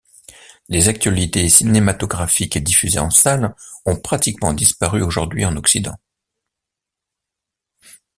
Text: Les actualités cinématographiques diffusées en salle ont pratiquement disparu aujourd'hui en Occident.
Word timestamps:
Les 0.67 0.87
actualités 0.87 1.47
cinématographiques 1.47 2.57
diffusées 2.57 2.97
en 2.97 3.11
salle 3.11 3.55
ont 3.85 3.95
pratiquement 3.97 4.51
disparu 4.51 5.03
aujourd'hui 5.03 5.45
en 5.45 5.55
Occident. 5.55 5.95